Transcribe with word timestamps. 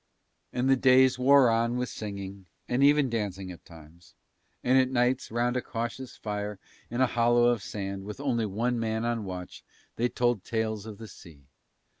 And 0.51 0.67
the 0.67 0.75
days 0.75 1.19
wore 1.19 1.51
on 1.51 1.77
with 1.77 1.87
singing, 1.89 2.47
and 2.67 2.81
even 2.83 3.07
dancing 3.07 3.51
at 3.51 3.63
times, 3.63 4.15
and 4.63 4.75
at 4.79 4.89
nights 4.89 5.29
round 5.29 5.55
a 5.55 5.61
cautious 5.61 6.17
fire 6.17 6.57
in 6.89 7.01
a 7.01 7.05
hollow 7.05 7.49
of 7.51 7.61
sand 7.61 8.05
with 8.05 8.19
only 8.19 8.47
one 8.47 8.79
man 8.79 9.05
on 9.05 9.25
watch 9.25 9.63
they 9.97 10.09
told 10.09 10.43
tales 10.43 10.87
of 10.87 10.97
the 10.97 11.07
sea. 11.07 11.43